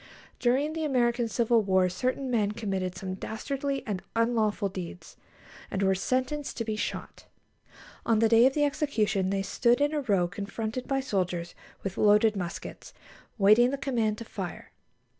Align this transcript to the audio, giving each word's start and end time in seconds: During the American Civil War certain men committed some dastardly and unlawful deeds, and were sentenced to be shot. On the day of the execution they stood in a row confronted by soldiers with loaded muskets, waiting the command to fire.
During 0.39 0.73
the 0.73 0.83
American 0.83 1.27
Civil 1.27 1.61
War 1.61 1.87
certain 1.87 2.31
men 2.31 2.53
committed 2.53 2.95
some 2.95 3.13
dastardly 3.13 3.83
and 3.85 4.01
unlawful 4.15 4.67
deeds, 4.67 5.15
and 5.69 5.83
were 5.83 5.93
sentenced 5.93 6.57
to 6.57 6.65
be 6.65 6.75
shot. 6.75 7.27
On 8.03 8.17
the 8.17 8.27
day 8.27 8.47
of 8.47 8.55
the 8.55 8.63
execution 8.65 9.29
they 9.29 9.43
stood 9.43 9.79
in 9.79 9.93
a 9.93 10.01
row 10.01 10.27
confronted 10.27 10.87
by 10.87 11.01
soldiers 11.01 11.53
with 11.83 11.99
loaded 11.99 12.35
muskets, 12.35 12.95
waiting 13.37 13.69
the 13.69 13.77
command 13.77 14.17
to 14.17 14.25
fire. 14.25 14.71